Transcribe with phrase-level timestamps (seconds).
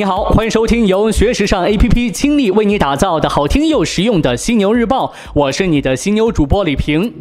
[0.00, 7.12] 你好，欢迎收听由学时尚 APP 倾力为你打造的好听又实用的犀牛日报，我是你的犀牛主播李平。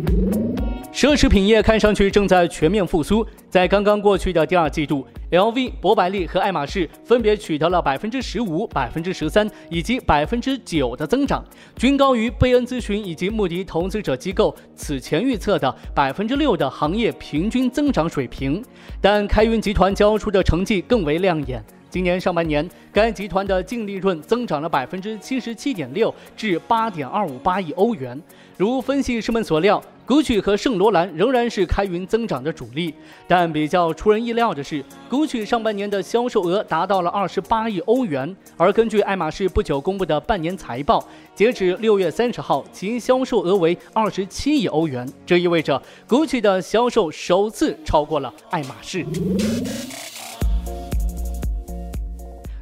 [0.94, 11.44] 奢侈品业看上去正在全面复苏，在刚刚过去的第二季度，LV、博百利和爱马仕分别取得了百分之十五、百分之十三以及百分之九的增长，
[11.76, 18.64] 均高于贝恩咨询以及穆迪投资者机构此前预测的百分之六的行业平均增长水平。
[19.02, 21.62] 但开云集团交出的成绩更为亮眼。
[21.90, 28.22] 今年上半年，该集团的净利润增长了百分之七十七点六，至八点二五八亿欧元。
[28.58, 32.94] 如分析师们所料，GUCCI 和圣罗兰仍然是开云增长的主力。
[33.28, 41.04] 但比较出人意料的是，GUCCI 上半年的销售额达到了二十八亿欧元，而根据爱马仕不久公布的半年财报，
[41.34, 45.08] 截止六月三十号，其销售额为二十七亿欧元。
[45.26, 49.06] 这意味着 GUCCI 的销售首次超过了爱马仕。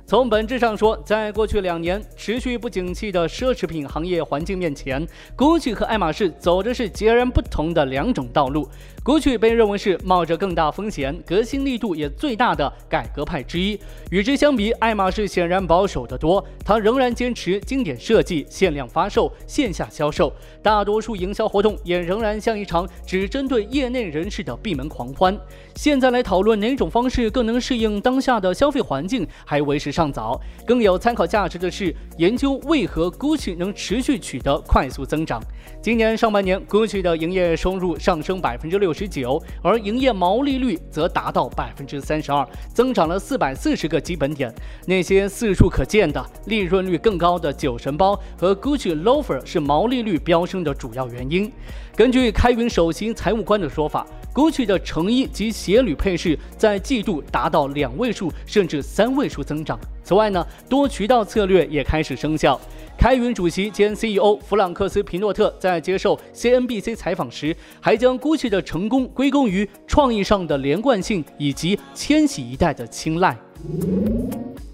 [0.10, 5.06] 从本质上说，在过去两年持续不景气的奢侈品行业环境面前
[5.36, 8.70] ，GUCCI 和爱马仕走的是截然不同的两种道路。
[9.04, 13.78] GUCCI 被认为是冒着更大风险、革新力度也最大的改革派之一。
[14.10, 20.32] 与之相比，爱马仕显然保守得多，它仍然坚持经典设计、限量发售、线下销售，
[20.64, 25.38] 大多数营销活动也仍然像一场只针对业内人士的闭门狂欢。
[25.76, 29.97] 现在来讨论哪种方式更能适应当下的消费环境，还为时。
[29.98, 35.42] 尚早，更有参考价值的是研究为何 GUCCI 能持续取得快速增长。
[35.82, 44.54] 今年上半年，GUCCI 的营业收入上升百分之六十九，而营业毛利率则达到百分之三十二，增长了四百四十个基本点。
[44.86, 51.52] 那些四处可见的利润率更高的酒神包和 GUCCI loafer 是毛利率飙升的主要原因。
[51.98, 54.06] 根据开云首席财务官的说法。
[54.32, 59.80] GUCCI 的成衣及鞋履配饰在季度达到两位数甚至三位数增长。
[60.04, 62.62] 此外呢，多渠道策略也开始生效。
[63.00, 73.36] 开云主席兼 CEO 弗朗克斯皮诺特在接受 CNBC 采访时，还将 GUCCI 的成功归功于创意上的连贯性以及千禧一代的青睐。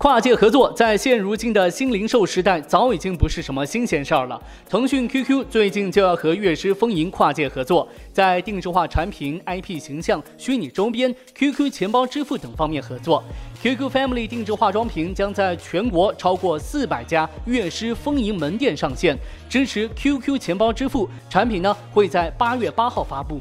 [0.03, 4.37] 跨界合作在现如今的新零售时代早已经不是什么新鲜事儿了。
[4.67, 13.23] 腾讯 QQ 最近就要和乐师风吟跨界合作，在定制化产品、IP 形象、虚拟周边、QQ 钱包支付等方面合作。
[13.61, 21.09] QQ Family 定制化妆品将在全国超过四百家乐师风吟门店上线，支持 QQ 钱包支付。
[21.29, 23.39] 产品呢会在八月八号发布。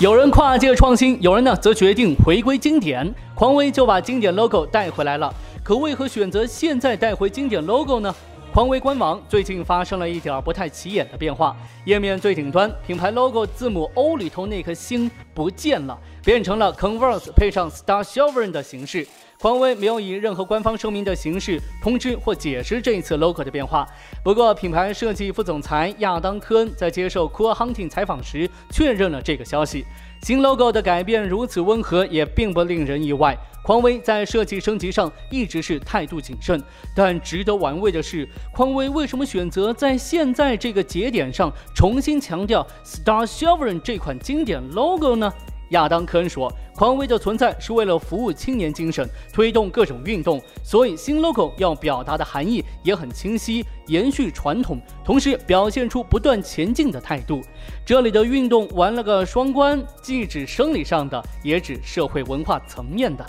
[0.00, 3.14] 有人跨界创新，有人呢则决定回归经典。
[3.32, 5.32] 匡威就把经典 logo 带回来了。
[5.62, 8.12] 可为何选择现在带回经典 logo 呢？
[8.54, 11.56] 匡威官网最近发生了一点不太起眼的变化，
[11.86, 19.04] 页面最顶端品牌 logo 字母 O 里头那颗星不见了，变成了 Converse 配上 star sovereign 的形式。
[19.40, 23.84] 匡威没有以任何官方声明的形式通知或解释这一次 logo 的变化。
[24.22, 29.84] 不过，品牌设计副总裁亚当·科恩在接受 Cool Hunting 采访时确认了这个消息。
[30.24, 33.36] 新 logo 的改变如此温和，也并不令人意外。
[33.62, 36.58] 匡威在设计升级上一直是态度谨慎，
[36.96, 45.30] 但值得玩味的是，匡威为什么选择在现在这个节点上重新强调 Star Silver 这款经典 logo 呢？
[45.74, 57.42] 亚当·科恩说：“匡威的存在是为了服务青年精神，推动各种运动，所以新 logo 要表达的含义也很清晰，延续传统，同时表现出不断前进的态度。
[57.84, 63.24] 这里的运动玩了个双关，既指生理上的，也指社会文化层面的。”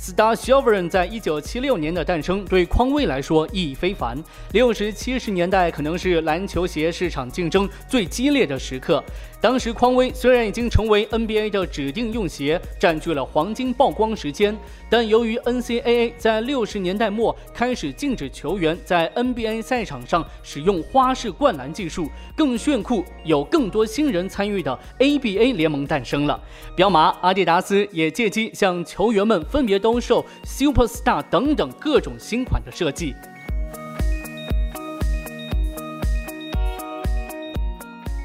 [0.00, 4.16] Star s h v e r o n 在一九七六年的诞生对匡威来说意义非凡。
[4.52, 9.02] 六十七十年代可能是篮球鞋市场竞争最激烈的时刻。
[9.40, 14.54] 当时匡威虽然已经成为 NBA 的指定用鞋，占据了黄金曝光时间，
[14.90, 26.38] 但由于 NCAA 在六十年代末开始禁止球员在 NBA 赛场上使用花式灌篮技术，更炫酷、有更多新人参与的 ABA 联盟诞生了。
[26.76, 29.78] 彪马、阿迪达斯也借机向球员们分别。
[29.78, 33.14] 兜售 Superstar 等等各种新款的设计。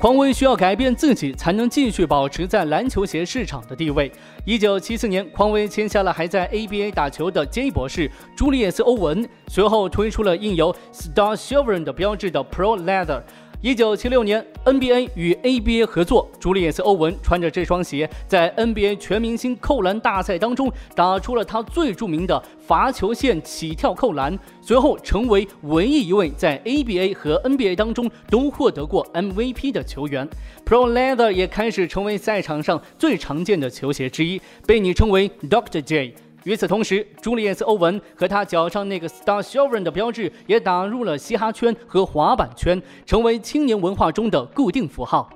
[0.04, 4.12] 匡威需要改变自己，才能继续保持在篮球鞋市场的地位。
[4.44, 13.24] 一九七四年，匡威签下了还在 ABA 打球的 J 博士朱利叶斯·欧文，随后推出了印有 Star Silver 的标志的 Pro Leather。
[13.63, 30.27] 一九七六年，NBA 与 ABA 合作，朱利叶斯·欧文穿着这双鞋，在 NBA 全明星扣篮大赛当中打出了他最著名的罚球线起跳扣篮，随后成为唯一一位在 ABA 和 NBA 当中都获得过 MVP 的球员。
[30.66, 35.81] Pro Leather 也开始成为赛场上最常见的球鞋之一，被你称为 Dr.
[35.81, 36.13] J。
[36.44, 45.30] 与此同时，朱丽叶斯·欧文和他脚上那个 Star s h o v e n 的标志也打入了嘻哈圈和滑板圈，成为青年文化中的固定符号。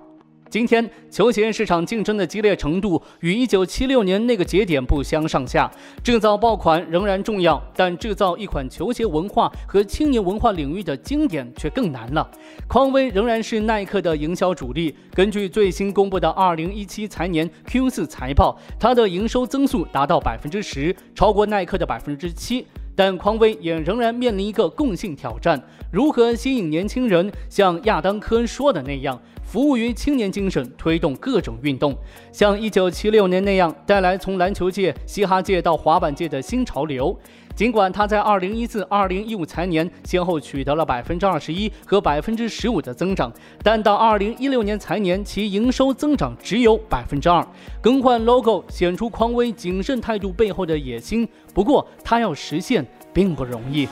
[0.49, 5.69] 今天球鞋市场竞争的激烈程度与1976年那个节点不相上下。
[6.01, 12.29] 制造爆款仍然重要，但制造一款球鞋文化和青年文化领域的经典却更难了。
[12.67, 14.95] 匡威仍然是耐克的营销主力。
[15.13, 22.65] 根据最新公布的2017财年 Q4 财报，它的营收增速达到百分之十，超过耐克的百分之七。
[22.97, 25.61] 但匡威也仍然面临一个共性挑战：
[25.91, 29.21] 如何吸引年轻人，像亚当·科恩说的那样。
[29.43, 31.95] 服务于青年精神，推动各种运动，
[32.33, 37.17] 像1976年那样带来从篮球界、嘻哈界到滑板界的新潮流。
[37.57, 43.33] 尽管他在2014、2015财年先后取得了21%和15%的增长，
[43.63, 47.43] 但到2016年财年，其营收增长只有2%。
[47.81, 53.87] 更换 logo 显出匡威谨慎态度背后的野心，不过他要实现并不容易。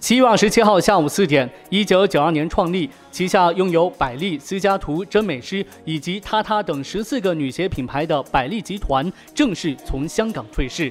[0.00, 2.88] 七月二十七号下午四点，一九九二年创立，
[3.18, 10.88] 旗下拥有百丽、思加图、真美诗以及他他等十四个女鞋品牌的百丽集团正式从香港退市。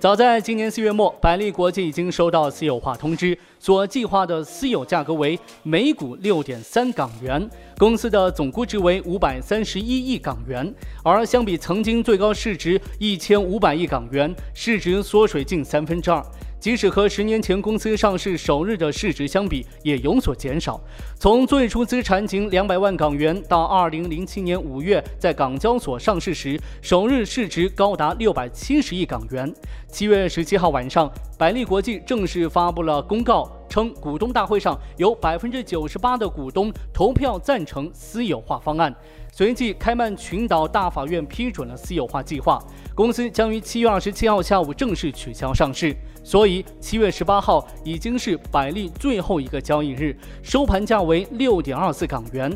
[0.00, 7.46] 早在今年四月末，百丽国际已经收到私有化通知，所计划的私有价格为每股六点三港元，
[7.76, 10.74] 公司的总估值为五百三十一亿港元，
[11.04, 16.24] 而相比曾经最高市值一千五百亿港元，市值缩水近三分之二。
[16.66, 20.80] 即使和十年前公司上市首日的市值相比，也有所减少。
[21.16, 29.54] 从最初资产仅两百万港元，到二零零七年五月在港交所上市时，首日市值高达六百七十亿港元。
[29.86, 31.08] 七月十七号晚上，
[31.38, 38.92] 百利国际正式发布了公告，称股东大会上有百分之九十八的股东投票赞成私有化方案。
[39.36, 42.58] 随即，开曼群岛大法院批准了私有化计划，
[42.94, 45.94] 公司将于七月二十七号下午正式取消上市。
[46.24, 52.50] 所以，七月十八号已经是百利最后一个交易日，收盘价为六点二四港元。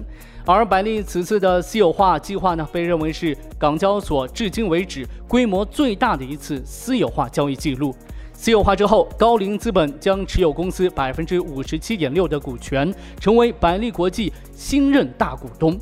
[0.46, 7.94] 而百利此次的私有化计划呢，被认为是港交所至今为止规模最大的一次私有化交易记录。
[8.32, 12.90] 私有化之后，高瓴资本将持有公司百分之五十七点六的股权，
[13.20, 15.78] 成为百利国际新任大股东。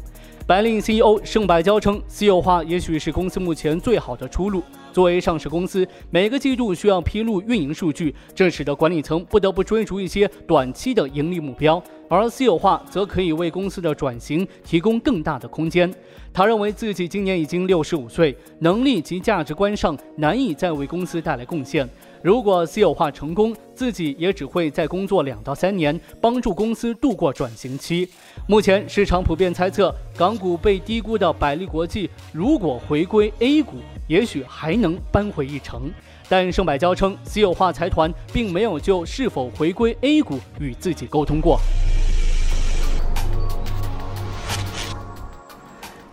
[0.48, 4.62] 白令 CEO 盛百娇称，私有化也许是公司目前最好的出路。
[4.94, 11.82] 作为上市公司，每个季度需要披露运营数据，这使得管理层不得不追逐一些短期的盈利目标。
[12.08, 15.92] 而私有化则可以为公司的转型提供更大的空间。
[16.32, 21.88] 他认为自己今年已经六十五岁，能力及价值观上难以再为公司带来贡献。
[22.22, 28.08] 如果私有化成功，自己也只会再工作两到三年，帮助公司度过转型期。
[28.46, 33.76] 目前市场普遍猜测，港股被低估的百利国际如果回归 A 股，
[34.06, 35.90] 也许还能扳回一城。
[36.28, 41.58] 但盛百娇称，私有化财团并没有就是否回归 A 股与自己沟通过。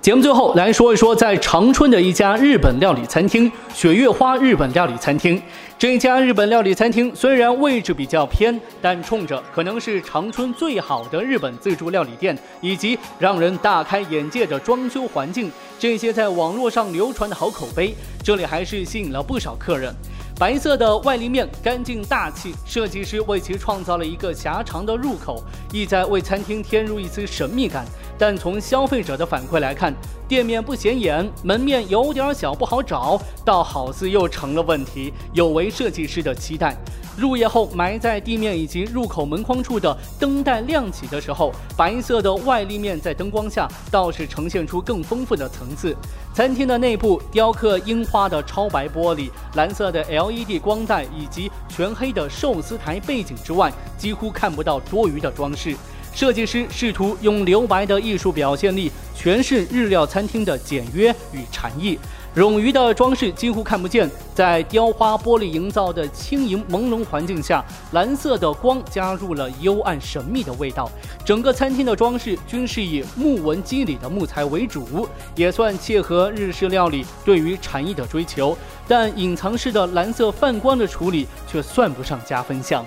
[0.06, 5.42] 节目最后来说一说，在长春的一家日本料理餐厅——雪月花日本料理餐厅。
[5.80, 19.92] 这家日本料理餐厅虽然位置比较偏，但冲着可能是长春最好的日本自助料理店，以及让人大开眼界的装修环境，这些在网络上流传的好口碑，这里还是吸引了不少客人。
[20.38, 25.42] 白色的外立面干净大气，设计师为其创造了一个狭长的入口，
[25.74, 27.86] 意在为餐厅添入一丝神秘感。
[28.18, 29.94] 但从消费者的反馈来看，
[30.28, 36.76] 店面不显眼，门面有点小不好找，倒好似又成了问题，有违设计师的期待。
[37.18, 45.96] 入夜后，埋在地面以及入口门框处的灯带亮起的时候，白色的外立面在灯光下倒是呈现出更丰富的层次。
[46.34, 55.74] 餐厅的内部雕刻樱花的超白玻璃、蓝色的 LED 光带以及全黑的寿司台背景之外，几乎看不到多余的装饰。
[56.16, 62.00] 设计师试图用留白的艺术表现力诠释日料餐厅的简约与禅意。
[62.34, 70.90] 冗余的装饰几乎看不见，在雕花玻璃营造的轻盈朦胧环境下，蓝色的光加入了幽暗神秘的味道。
[71.26, 78.58] 整个餐厅的装饰均是以木纹肌理的木材为主，也算切合日式料理对于禅意的追求。
[78.88, 82.86] 但隐藏式的蓝色泛光的处理却算不上加分项。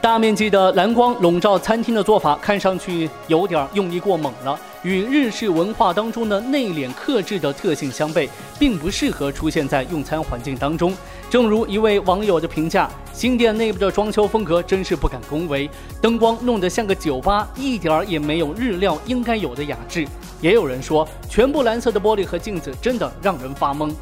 [0.00, 4.58] 大面积的蓝光笼罩餐厅的做法，看上去有点用力过猛了。
[4.84, 8.28] 与日式文化当中的内敛克制的特性相悖，
[8.60, 10.94] 并不适合出现在用餐环境当中。
[11.28, 15.68] 正如一位网友的评价：“新店内部的装修风格真是不敢恭维，
[16.00, 20.06] 灯光弄得像个酒吧，一点儿也没有日料应该有的雅致。”
[20.40, 23.92] 也有人说，全部蓝色的玻璃和镜子真的让人发懵。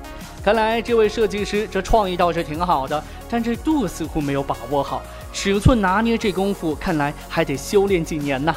[0.44, 5.02] 看来这位设计师这创意倒是挺好的，但这度似乎没有把握好，
[5.36, 8.56] 尺寸拿捏这功夫，看来还得修炼几年呢。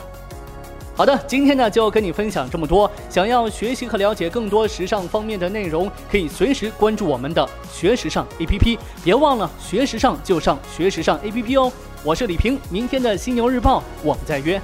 [0.95, 2.89] 好的，今天呢就跟你分享这么多。
[3.09, 8.79] 想要学习和了解更多时尚方面的内容，可以随时关注我们的学时尚 APP。
[9.03, 11.69] 别忘了学时尚就上学时尚 APP 哦。
[12.01, 14.59] 我是李平，明天的犀牛日报我们再约。